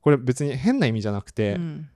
[0.07, 1.89] これ別に変な意味じゃなくーて、うん。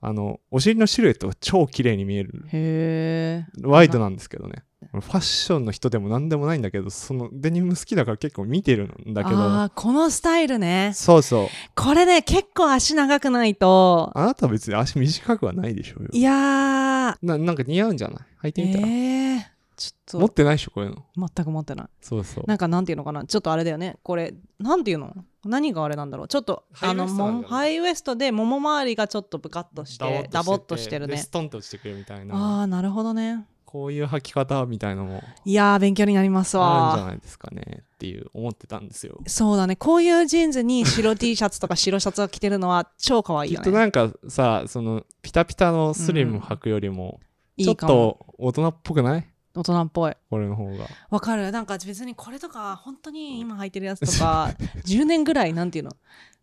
[0.00, 2.46] あのお尻のシルエットが超綺麗に見える。
[2.46, 4.62] へえワイドなんですけどね。
[4.90, 9.70] ファッションの人でも何でもないんだけどそのデニム好きだから結構見てるんだけど。
[9.74, 10.92] このスタイルね。
[10.94, 11.48] そうそう。
[11.74, 14.12] これね結構足長くないと。
[14.14, 16.08] あなたは別に足短くはないでしょうよ。
[16.10, 18.46] いやななんか似合うんじゃない？
[18.46, 19.40] 履いーてみたら、えー、
[19.78, 20.96] ちょっ持ってないでしょこういうの。
[20.96, 21.86] と全く持ってない。
[22.00, 22.44] そうそう。
[22.46, 23.24] なんかなんていうのかな。
[23.24, 23.96] ちょっとあれだよね。
[24.02, 25.14] これなんていうの？
[25.44, 26.28] 何があれなんだろう？
[26.28, 31.14] ちょっとあのもハイウエストでもも周りがちょっとブカッとしてダボっとしてるね。
[31.14, 32.60] でストンと落ちてくるみたいあな。
[32.62, 33.46] あなるほどね。
[33.64, 35.22] こういう履き方みたいのも。
[35.44, 36.94] いやー勉強になりますわ。
[36.94, 39.20] あるんじゃないですかねっていう思ってたんですよ。
[39.26, 39.76] そうだね。
[39.76, 47.20] こういうジーンズに白 T シャツとか白シャツを着てるのは超可愛いきっよねとなんかさそのピタピタのスリム履くよりも、
[47.58, 49.28] ちょっと大人っぽくない？
[49.58, 50.14] 大人っぽい。
[50.30, 50.86] これの方が。
[51.10, 51.50] わかる。
[51.50, 54.52] なんか別にこれとか本当に今履いてるやつとか
[54.86, 55.90] 10年ぐらいなんていうの？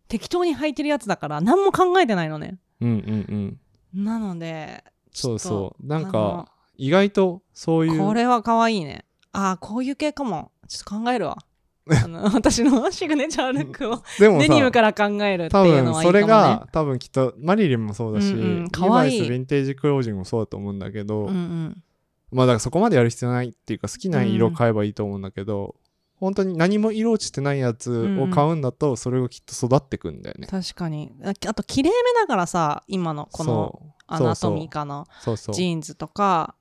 [0.08, 2.58] 適当に履いてるやつだから何も考えてないのね。
[2.80, 3.58] うんうん
[3.94, 4.04] うん。
[4.04, 5.86] なのでそうそう。
[5.86, 7.98] なんか意外とそういう。
[7.98, 9.06] これは可愛いね。
[9.32, 10.52] ああこういう系かも。
[10.68, 11.38] ちょっと考えるわ。
[12.04, 16.12] あの私の シグネチャールックをでもデニムさから考えるって多いうのはいいかもね。
[16.12, 18.64] 分それが多分きっとマリリンもそうだし、うんうん。
[18.64, 21.82] リバイスヴィンテージクロージングもそうだと思うんだけど、うんうん
[22.32, 25.76] まあだからそこまでやる必要ないっていうか好きな色買えばいいと思うんだけど、
[26.16, 30.46] 本当に何も色落ちてないやつを買うんだと、それがきっと育ってくんだよね。
[30.46, 31.12] 確かに。
[31.22, 36.54] ああときれいめだからさ今のこのアナトミカのジーンズとか。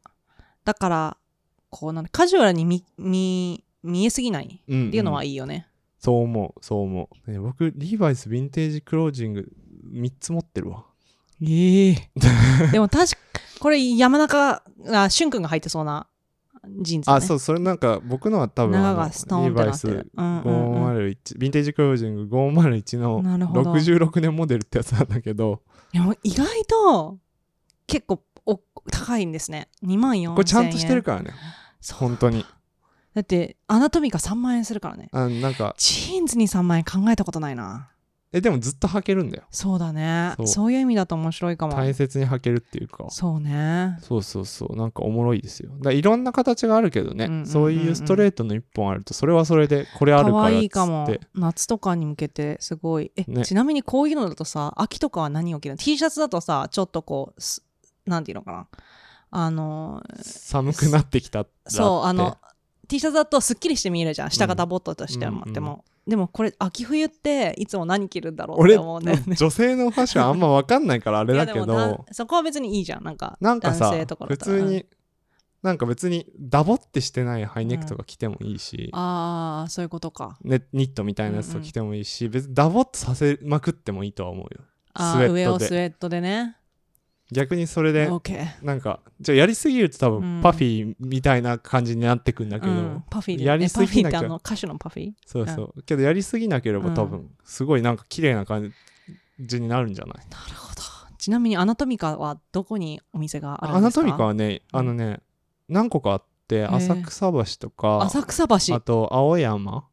[0.66, 1.18] だから
[1.70, 4.64] こうなんカジュアルに見見見えすぎない？
[4.68, 4.88] うんうん。
[4.88, 5.68] っていうのはいいよね、
[6.00, 6.60] そう思う。
[6.66, 9.52] そう思う、ね僕リーバイスヴィンテージクロージング
[9.92, 10.86] 3つ持ってるわ
[11.42, 12.10] ええ。
[12.72, 13.18] でも確か
[13.60, 16.08] これ山中あしゅんくんが入ってそうな
[16.82, 17.18] ジーンズだね。
[17.18, 20.42] あそうそれなんか僕のは多分長がストーンってリーバイスなってるうんうん。
[20.42, 23.74] うん501ヴィンテージクロージング501のなるほど。
[23.74, 25.62] 66年モデルってやつなんだけど。
[25.92, 27.18] でも意外と
[27.88, 28.60] 結構お
[28.92, 29.70] 高いんですね。
[29.84, 30.32] 2万4000円。
[30.36, 31.32] これちゃんとしてるからね。
[31.94, 32.46] 本当に。
[33.14, 35.10] だってアナトミカ3万円するからね。
[35.12, 35.76] あなんか。
[35.78, 37.90] ジーンズに3万円考えたことないな
[38.36, 39.44] えでもずっと履けるんだよ。
[39.50, 40.34] そうだね。
[40.38, 41.74] そそうういう意味だと面白いかも。
[41.74, 43.06] 大切に履けるっていうか。
[43.10, 43.98] そうね。
[44.02, 44.76] そうそうそう。
[44.76, 45.72] なんかおもろいですよ。
[45.82, 47.48] だいろんな形があるけどね、うんうんうんうん。
[47.48, 50.62] そういうストレートの一本あるとそれはそれでこれあるからっつって。
[50.64, 51.08] いいかも。
[51.34, 53.14] 夏とかに向けてすごい。
[53.16, 53.46] え、ね。
[53.46, 57.64] ちなみにこういうのだとさ秋とかは何を着るの？T シャツだとさちょっとこうす
[58.06, 58.68] なんていうのかな？
[59.32, 62.38] あの寒くなってきたそうあの
[62.88, 64.32] T シャツだとすっきりして見えるじゃん。
[64.32, 69.36] 下がダボっととしても、うんでもでもこれ秋冬っていつも何着るんだろうっ俺て思うんだよね。
[69.36, 72.06] 女性のファッションあんま分かんないからあれだけど。
[72.12, 73.04] そこは別にいいじゃん。
[73.04, 73.92] なんかなんかさ
[74.28, 74.86] 普通に
[75.64, 80.38] なんか別にダボってしてないハイネックとか着てもいいし、ああそういうことか。
[80.44, 84.62] ね、ニットみたいなやつとか着てもいいし、別にダボっとさせまくってもいいとは思うよ。
[84.94, 85.34] あスウェットで。
[85.34, 86.56] ー上をスウェットでね
[87.36, 88.10] 逆にそれで
[88.64, 90.22] なんかじゃあやりすぎると多うん。
[90.22, 95.12] 分パフィーみたいな感じになってくんだけど、うん、パフィーで、やりね、すぎなきゃ歌手のパフィー？
[95.26, 98.74] そうそう、けどやりすぎなければ多う分すごいなんか綺麗な感
[99.40, 100.82] じになるんじゃない、なるほど。
[101.18, 104.02] ちなみにアナトミカはどこにお店があるアナんですか？
[104.02, 105.22] トミカはねあのね
[105.68, 106.74] 何個かあってー。
[106.74, 108.76] 浅草橋とか浅草橋。
[108.76, 109.86] あと青山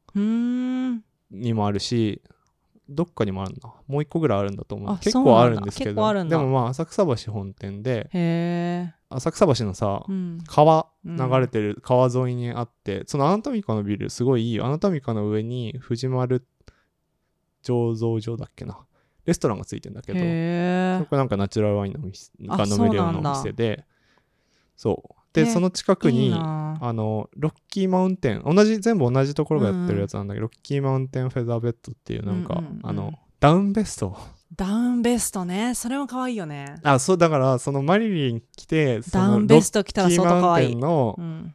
[1.31, 2.21] にもあるし
[2.95, 3.73] どっかにもあるな。
[3.87, 4.95] もう一個ぐらいあるんだと思う。
[4.95, 6.25] あ結構あるんですけど。
[6.25, 8.09] でもまあ浅草橋本店で
[9.09, 10.39] 浅草橋のさうん。
[10.47, 14.67] 川うん流れてる川沿いにあって、そのアナトミカのビルすごいいいよ。
[14.67, 16.47] アナトミカの上に藤丸
[17.63, 18.79] 醸造所だっけな。
[19.25, 20.19] レストランがついてんだけど。
[20.19, 23.85] そこなんかナチュラルワインのが飲めるようなお店で。
[24.77, 32.81] そうでねその近くにあのロッキーマウンテン同じ全部同じところがやってるやつなんだけど、ロッキーマウンテンフェザーベッドっていうなんか、うんうんうん。
[32.83, 34.17] あのダウンベスト。
[34.55, 35.75] ダウンベストね。
[35.75, 36.77] それも可愛いよね。
[36.83, 40.77] あそうだからそのマリリン着てそダウンベスト着たら相当可愛い。
[40.77, 41.55] のうん。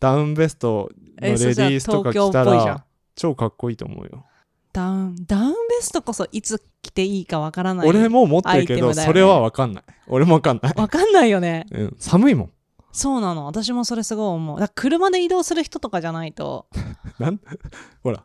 [0.00, 2.84] ダウンベストのレディースとか着たら
[3.16, 4.26] 超かっこいいと思うよ。
[4.72, 8.94] ダウンダウンベストこそいつ着ていいかわからない俺も持ってるけど、ね。
[8.94, 9.84] それは分かんない。
[10.08, 11.66] 俺も分かんない、わかんないよね。
[11.70, 12.50] うん、寒いもん
[12.94, 13.44] そうなの。
[13.44, 14.60] 私もそれすごい思う。
[14.60, 16.68] だ車で移動する人とかじゃないと。
[17.18, 17.40] なん？
[18.04, 18.24] ほら。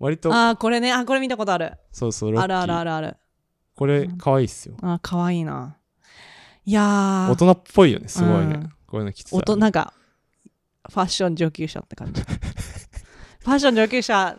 [0.00, 0.34] 割と。
[0.34, 0.92] ああこれね。
[0.92, 1.78] あこれ見たことある。
[1.92, 3.16] そうそうあるあるあるある。
[3.76, 4.76] これ可愛いっすよ。
[4.82, 5.76] あーかわいいな。
[6.64, 7.30] いやー。
[7.30, 8.68] 大人っぽいよねすごいね、うん。
[8.84, 9.38] こういうの着てたら。
[9.38, 9.94] 音なんか
[10.90, 12.20] ファッション上級者って感じ。
[12.26, 14.36] ファッション上級者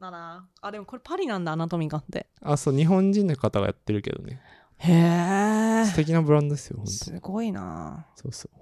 [0.00, 2.28] だなあでもこれパリなんだアナトミカって。
[2.42, 4.40] あそう日本人の方がやってるけどね
[4.82, 8.06] へえ素敵なブランドですよすごいな。
[8.16, 8.60] そうそう。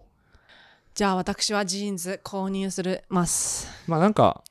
[0.95, 3.69] じゃあ私はジーンズ購入するます。
[3.87, 4.43] まあなんか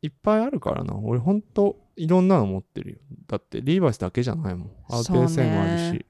[0.00, 0.96] いっぱいあるからな。
[0.96, 2.98] 俺ほんといろんなの持ってるよ。
[3.26, 4.70] だってリーバイスだけじゃないもん。
[4.88, 5.98] アーペーセーもあるそうね。
[5.98, 6.06] し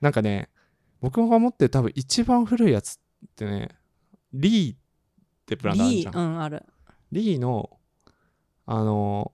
[0.00, 0.50] なんかね
[1.00, 3.70] 僕が持ってる多分一番古いやつってね
[4.32, 4.78] リーっ
[5.46, 6.14] てブランドあるリじゃん。
[6.14, 6.64] ーうんある。
[7.10, 7.70] リーの
[8.66, 9.32] あの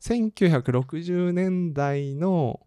[0.00, 2.60] 1960年代の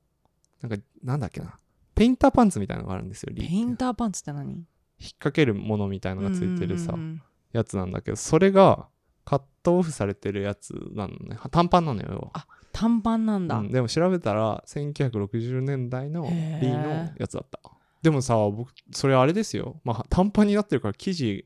[0.62, 1.58] なんかなんだっけな
[1.96, 4.50] ペインターパンツみたいなのがあるんですよペインターパンツって何？
[4.52, 4.66] 引っ
[5.14, 7.22] 掛けるものみたいのがついてるさ、うんうんうん
[7.56, 8.90] やつなんだけどそれが
[9.24, 11.38] カットオフされてるやつなのね。
[11.52, 12.46] 短パンなのよ要は。
[12.74, 16.62] 短パンなんだ、うんでも調べたら1960年代のリへー。
[16.62, 17.62] ーのやつだった。
[18.02, 19.80] でもさ僕それあれですよ。
[19.86, 21.46] まあ短パンになってるから生地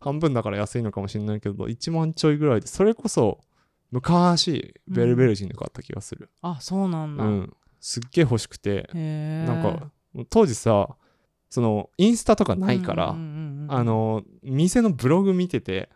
[0.00, 3.38] 半分だから安いのかもしれないけど1万ちょいぐらいでそれこそ
[3.92, 6.28] 昔ベルベル人で買った気がする。
[6.42, 9.90] あそうなんだ、うん、すっげえ欲しくてなんか
[10.28, 10.88] 当時さ
[11.48, 15.88] そのインスタとかないから、うんうんうんうんあの店のブログ見てて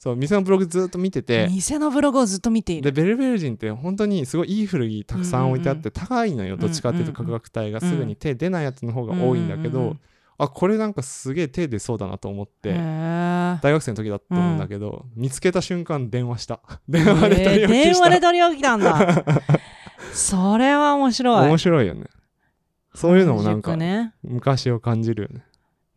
[0.00, 2.82] そう店のブログずっと見てて店のブログをずっと見ている。
[2.82, 8.16] でベルベル人って本当にすごいいい古着たくさん置いてあってうん高いのよどっちかっていうと価格帯がすぐに。
[8.16, 10.00] 手出ないやつの方が多いんだけどうんうんうん。
[10.38, 16.60] あこれなんかすげえ手出そうだなと思っへてえ大学生の時だったんだけど見つけた瞬間電話した。
[16.88, 18.00] 電話で取りえー置きした。
[18.00, 19.24] 電話で取り置きたんだ
[20.12, 21.48] それは面白い。
[21.48, 22.06] 面白いよね。
[22.94, 24.14] そういうのもなんかね。
[24.22, 25.44] 昔を感じるよね。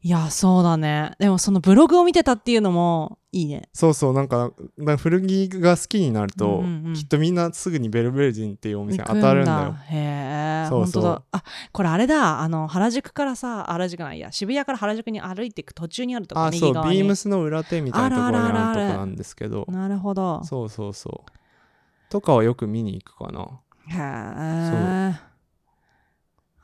[0.05, 1.13] いやそうだね。
[1.17, 3.69] でもそのブログを見てたっていうのもいいね。
[3.71, 4.51] そうそうなんか
[4.97, 6.93] 古着が好きになると、うんうんうん。
[6.93, 9.75] きっとみんなすぐにベルベルジンっていうお店当たるんだよ。
[9.89, 10.67] へえ。
[10.69, 11.23] そうそう。
[11.31, 12.41] あこれあれだ。
[12.41, 14.29] あの原宿からさ原宿ないや。
[14.33, 16.73] 渋谷から原宿に歩いていく途中にあるとこあそう。
[16.73, 19.65] ビームスの裏手みたいなところにあるとこなんですけど。
[19.69, 20.43] なるほど。
[20.43, 21.31] そうそうそう。
[22.09, 23.47] とかはよく見に行くかな
[23.87, 25.33] へえ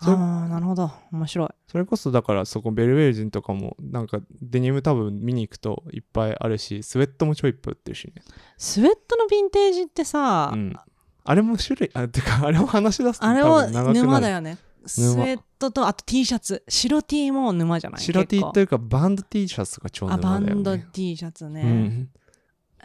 [0.01, 0.89] ああなるほど。
[1.11, 1.49] 面白い。
[1.67, 8.13] それこそだからそこベルベルジンとかもなんかデニム多分見に行くといっぱいあるしスウェットもちょいっぱい売ってるしね。
[8.57, 10.73] スウェットのヴィンテージってさ、うん。
[11.25, 14.07] あれも種類あてかあれも話し出すとあれも多分長くなる。
[14.07, 14.57] 沼だよね。
[14.85, 16.63] スウェットとあと T シャツ。
[16.69, 18.01] 白 T も沼じゃない？
[18.01, 20.61] 白 T というかバンド T シャツが超あバ沼だよね。
[20.61, 22.09] ンド T シャツね、うん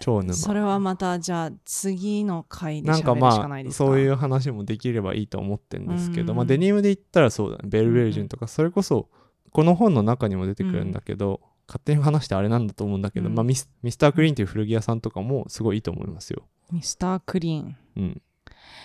[0.00, 0.34] 超沼。
[0.34, 3.84] それはまたじゃあ次の回でしかまあないですか？
[3.84, 6.36] そういう話もできればいいと思ってるんですけど、うん。
[6.36, 7.62] まあ、デニムで言ったらそうだね。
[7.64, 9.08] ベルベルジンとかそれこそ
[9.50, 13.34] この本の中にも出てくるんだけど、勝手に話してあれなんだと思うんだけど、うん。
[13.34, 16.42] まあ、ミスミスタークリーンっていう古着屋さんとかもすごいいいと思いますよ。
[16.72, 17.76] ミスタークリーン。
[17.96, 18.22] うん、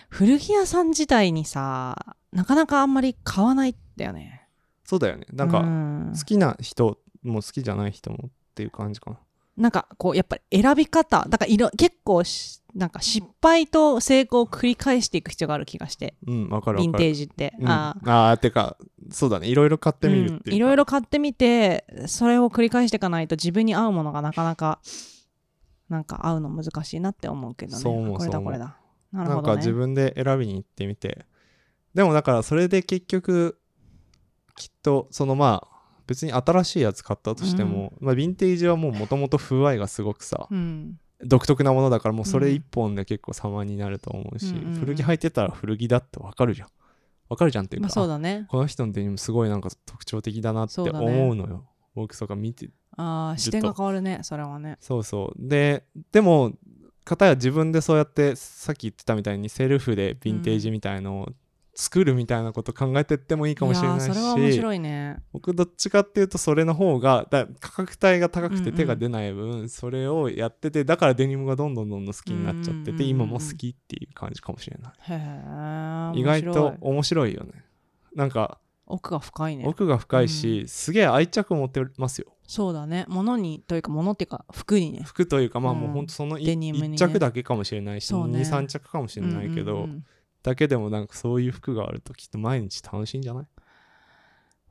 [0.10, 4.48] 古着屋さん自体にさなかなかあんまり買わないんだよね。
[4.86, 5.26] そうだよね。
[5.34, 6.13] なんうかん。
[6.17, 9.19] 好きな人も好きじゃない人もっていう感じかな。
[9.60, 16.15] なんかこうやっぱり選び方だからいろ結構しなんか失敗と成功を繰り返していく必要がある気がして。
[16.26, 16.91] うんわかるヴィン。
[16.93, 18.78] テージって、うん、ああてか
[19.12, 19.48] そうだね。
[19.48, 20.54] いろいろ買ってみるっていうか、うん。
[20.56, 24.80] いろいろ買ってみてそれを繰り返していかないと自分に合うものがなかなか
[25.89, 27.82] なんか合うの難しいなって思うけどね。
[27.82, 28.78] そう思うこれだこれだ。
[29.12, 31.26] なるなんかほどね自分で選びに行ってみて。
[31.95, 33.60] でもだからそれで結局
[34.56, 35.79] きっとそのまあ
[36.10, 41.00] 別に新しいやつ買ったとしても、まあヴィンテージはもうもともと風合いがすごくさ、うん。
[41.24, 44.74] 独特なものだからもうそれうん一本で結構様になると思うし、うんうん。
[44.74, 46.69] うん古着履いてたら古着だってわかるじゃん。
[47.30, 48.48] わかるじゃんっていうまか、あそうだね。
[48.50, 51.65] この人のデニムすごいなんか特徴的だなって思うのよ。
[51.93, 54.78] 僕とか見てああ視点が変わるねそれはね。
[54.82, 55.48] そうそう。
[55.48, 56.54] ででも
[57.06, 61.30] 片や自分でそうやってさっき言ってたみたいにセルフでヴィンテージみたいのを
[61.80, 64.08] 作るみたいなこと考えてってもいいかもしれないし。
[64.08, 65.24] やーそれは面白いね。
[65.32, 72.96] 僕どっちかっていうとそれの方がだ価格帯が高くうんうんて手が出ない分、それをやっててだからデニムがどんどんどんどん好きになっちゃってて、うんうんうん。
[72.96, 77.34] うん今も好きっていう感じかもしれない、意外と面白い。
[77.34, 77.63] よね。
[78.13, 79.63] なんか奥が深いね。
[79.65, 82.34] 奥が深いし、すげえ愛着持ってますよ。
[82.46, 83.06] そうだね。
[83.08, 85.04] 物にというか物っていうか服にね。
[85.06, 85.80] 服というかまあうん。
[85.80, 86.96] もうほんとそのデニムにね。
[86.96, 88.42] 1着だけかもしれないし、そうね。
[88.42, 90.06] 23着かもしれないけど、うんうんうん
[90.43, 93.47] だけでもなんかそういう服があるときっと毎日楽しいんじゃない？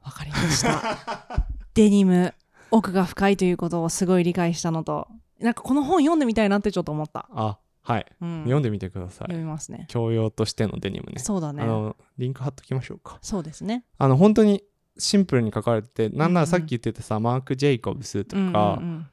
[0.02, 1.46] わかりました。
[1.74, 2.34] デニム
[2.70, 5.08] 奥が深いということをすごい理解したのと
[5.40, 9.28] なんかこの本読んでみたいなってちょっと思った、あはい、うん、読んでみてください。
[9.28, 9.86] 読みますね。
[9.88, 11.18] 教養としてのデニムね。
[11.18, 11.62] そうだね。
[11.62, 13.18] あのリンク貼っときましょうか。
[13.22, 13.84] そうですね。
[13.98, 14.62] あの本当に
[14.98, 16.46] シンプルに書かれててなんなうんうん。
[16.46, 18.54] らさっき言ってたさ、マーク・ジェイコブスとか、うんうんう
[18.98, 19.06] ん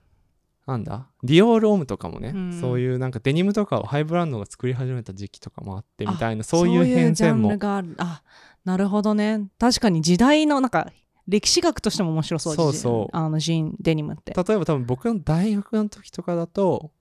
[0.65, 1.08] なんだ？
[1.23, 2.60] ディオール・オムとかもね、うん。
[2.60, 7.58] そういうなんかデニムとかをハイブランドが作り始めた時期とかもあってみたいなあそういう変遷も。
[7.97, 8.23] あ
[8.63, 9.47] なるほどね。
[9.60, 10.91] 確かに時代のなんか
[11.28, 13.15] 歴史学としても面白そうそうそう。
[13.15, 14.34] あのジーンデニムって。
[14.34, 16.91] 例えば多分僕の大学の時とかだと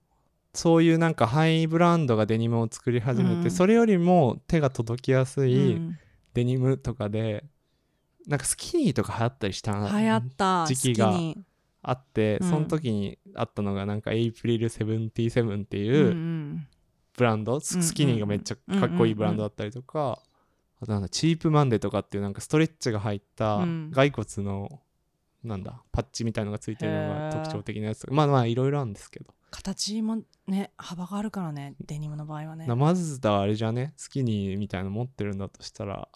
[0.53, 3.51] そういうなんかハイブランドがデニムを作り始めて、うん。
[3.51, 5.97] それよりも手が届きやすういん。
[6.35, 7.45] デニムとかで、
[8.27, 10.65] なんかスキニーとか流行ったりした流行った。
[10.67, 11.45] 時期が好きに
[11.87, 12.49] あって、うん。
[12.49, 15.05] その時にあったのがなんかエイプリル77
[15.63, 16.67] っていうんううん。
[17.17, 20.19] ブランド、ススキニーがめっちゃかっこいいブランドだったりとか、
[20.81, 23.91] あとなんだチープマンデーとかっていうなんかストレッチが入ったうん。
[23.93, 24.81] 骸骨の
[25.43, 28.07] なんだパッチみたいのがついてるのへがー特徴的なやつ。
[28.11, 32.65] まあまあいろいろあるんですけど、形もね幅があるからねデニムの場合はね。
[32.65, 33.93] なまずだあれじゃね？
[33.95, 36.09] スキニーみたいなの持ってるんだとしたら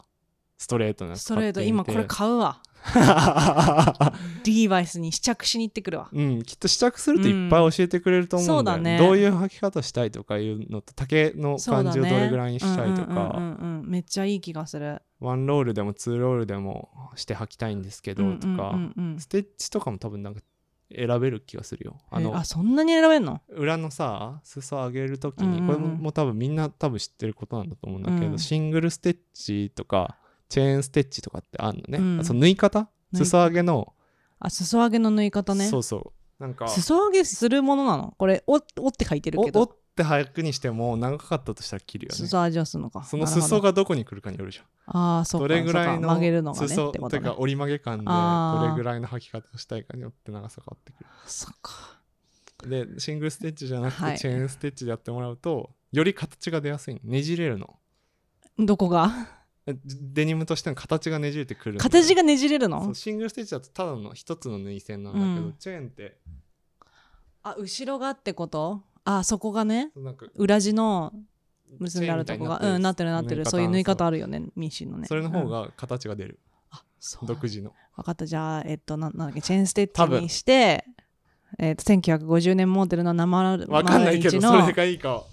[0.58, 2.62] ストレートなやつストレート今これ買うわ
[4.46, 6.10] リーバイスに試着しに行ってくるわ。
[6.12, 13.40] うん、きっと試着するといっぱい教えてくれると思うんだよ、うどういう履き方したいとかいうのと丈の感じをどれぐらいにしたいとか、
[13.84, 15.02] めっちゃいい気がする。
[15.20, 18.76] ワンロールでもツーロールでもして履きたいんですけどとか、
[19.18, 20.42] ステッチとかも多分なんか
[20.96, 21.98] 選べる気がするよ。
[22.10, 23.42] あへのあそんなに選べんの？
[23.50, 25.68] 裏のさ裾上げる時に、うんうんうん。
[25.68, 28.40] これももう多分みんな多分知ってることなんだと思うんだけど、うん。
[28.40, 30.18] シングルステッチとか
[30.50, 32.20] チェーンステッチとかってあるのね、うん。
[32.20, 32.90] あその縫い方？
[33.14, 33.94] 裾上げの、
[34.40, 35.68] あ裾上げの縫い方ね。
[35.68, 36.44] そうそう。
[36.44, 36.68] なんか。
[36.68, 38.16] 裾上げするものなの？
[38.18, 39.62] これ折折って書いてるおけど。
[39.62, 42.16] 折って履くにしても長かったとしたら切るよね。
[42.16, 43.04] 裾上げをするのか。
[43.04, 43.46] そのなるほど。
[43.48, 44.66] 裾がどこに来るかによるじゃん。
[44.98, 45.48] ああそうか。
[45.48, 46.08] どれぐらいのそうか。
[46.08, 47.22] 曲げるのがねっ裾てことね。
[47.22, 48.62] てか折り曲げ感であー。
[48.62, 51.74] どれぐらいの履き方をしたいかによって長さ変わってくそっか。
[52.64, 54.14] るでシングルステッチじゃなくはい。
[54.14, 56.94] てチェーンステッチでやってもらうとより形が出やすい。
[56.94, 57.76] のねじれるの。
[58.58, 59.39] どこが？
[59.86, 65.56] デニムとしての形がねじれてくる形がねじれるそのうシングルステッチだとただの一つの縫い線なんだけど、うん。
[65.60, 66.18] チェーンって。
[67.44, 68.82] あ後ろがってこと？
[69.06, 69.92] あそこがね
[70.36, 71.14] 裏地の
[71.80, 72.60] 結んであるとこが。
[72.62, 73.46] うんなってるなってる。
[73.46, 75.08] そういう縫い方あるよねミシンのね。
[75.08, 75.50] それの方うん。
[75.50, 76.40] が形が出る、
[76.72, 77.26] あそう。
[77.26, 77.74] 独自の。
[77.96, 78.26] 分かった。
[78.26, 79.42] じゃあえっとななんだっけ？
[79.42, 80.86] チェーンステッチにして
[81.58, 85.24] えっと1950年モデルの生わかんないけどのそれがいいか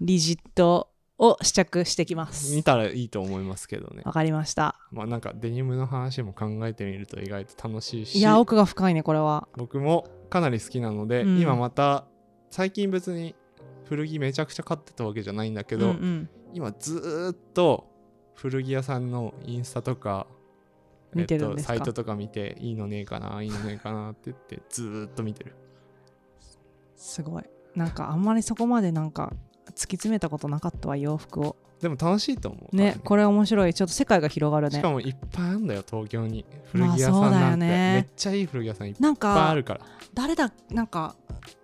[0.00, 0.91] リジット
[1.22, 2.52] を試着してきます。
[2.56, 4.02] 見たらいいと思いますけどね。
[4.04, 4.80] わかりました。
[4.90, 8.18] まあなんかデニムの話も考えてみると意外と楽しいし。
[8.18, 9.46] いや奥が深いねこれは。
[9.56, 11.40] 僕もかなり好きなので、うん。
[11.40, 12.06] 今また
[12.50, 13.36] 最近別に
[13.84, 16.28] 古着めちゃくちゃ買ってたわけじゃないんだけど、うんうん。
[16.54, 17.88] 今ずーっと
[18.34, 20.26] 古着屋さんのインスタとか
[21.14, 21.74] 見てるんですか？
[21.74, 25.54] サイトとか見ていいのねえかないいのねえかなって言ってずーっと見てる。
[26.96, 27.44] すごい。
[27.76, 29.32] なんかあんまりそこまでなんか
[29.70, 31.56] 突き詰めたことなかったわ洋服を。
[31.80, 33.74] でも楽しいと思うねこれ面白い。
[33.74, 34.76] ちょっと世界が広がるね。
[34.76, 36.44] しかもいっぱいあるんだよ東京に。
[36.70, 37.94] 古着屋さんなんて、よね。
[37.94, 39.80] めっちゃいい古着屋さんいっぱいあかるから。
[40.14, 41.16] 誰だなんか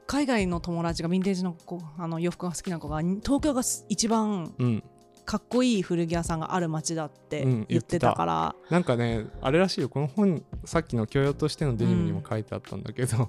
[0.07, 4.85] 海外の友達がヴィンテージの子あの洋服が好きな子が東京が一番うん。
[5.25, 9.91] かっこいい古着屋さんがある街だってうん言ってたから、なんかねあれらしいよ。
[9.91, 13.29] この本さっきの教養としてのデニムにも書いてあったんだけど、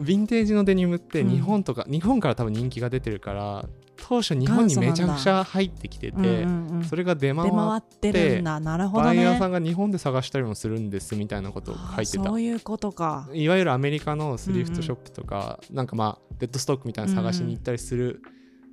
[0.00, 6.84] ヴィンテージのデニムって日本とか、日本から多分人気が出てるから当初日本にめちゃくちゃ入ってきてて、うんうんうん。
[6.84, 12.28] それが出回っってなるほどバイヤーさねんが日本で探したりもするんですみたいなことを書いてあた。
[12.30, 13.28] そういうことか。
[13.32, 18.22] いわゆるアメリカのスリフトショップとか、なんかまあデッドストックみたいなの探しに行ったりする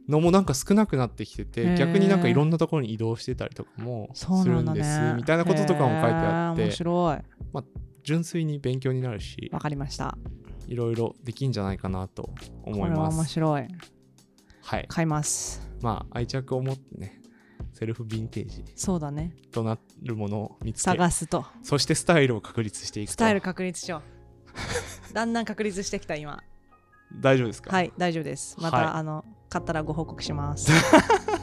[0.08, 7.18] のもなんか少なくなってきてて、逆になんかいろんなところに移動してたりとかもするんですねみたいなこととかも書いてあっへー面て白い。
[8.04, 9.50] 純粋に勉強になるし。
[9.52, 10.16] わかりました
[10.68, 12.30] いろいろできんじゃないかなと
[12.64, 13.68] 思これはいます面白い。
[14.62, 15.62] はい買います。
[15.82, 17.22] まあ愛着を持ってね
[17.74, 21.46] セルフヴィンテージそうだねとなるものを見つけ探すと。
[21.62, 23.14] そしてスタイルを確立していくと。
[23.14, 24.02] スタイル確立しよ
[25.12, 25.14] う。
[25.14, 26.42] だんだん確立してきた今。
[27.14, 27.72] 大丈夫ですか？
[27.72, 28.58] はい大丈夫です。
[28.60, 28.86] また、はい。
[28.88, 30.72] あの買ったらご報告します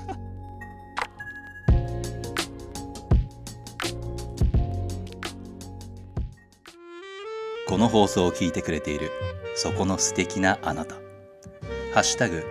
[7.73, 9.11] この放送を聞いてくれている
[9.57, 10.97] そこの素敵なあなた
[11.95, 12.45] 「ハッシュタグ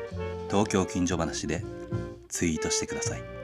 [0.49, 1.63] 東京近所話」で
[2.28, 3.40] ツイートしてください。